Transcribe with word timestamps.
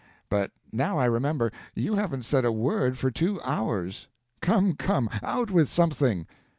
But 0.29 0.49
now 0.71 0.97
I 0.97 1.05
remember, 1.05 1.51
you 1.75 1.93
haven't 1.93 2.23
said 2.25 2.43
a 2.43 2.51
word 2.51 2.97
for 2.97 3.11
two 3.11 3.39
hours. 3.43 4.07
Come, 4.41 4.73
come, 4.73 5.07
out 5.21 5.51
with 5.51 5.69
something!" 5.69 6.25